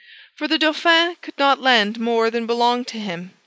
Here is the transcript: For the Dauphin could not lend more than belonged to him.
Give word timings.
For 0.33 0.47
the 0.47 0.57
Dauphin 0.57 1.17
could 1.21 1.37
not 1.37 1.61
lend 1.61 1.99
more 1.99 2.31
than 2.31 2.47
belonged 2.47 2.87
to 2.87 2.97
him. 2.97 3.33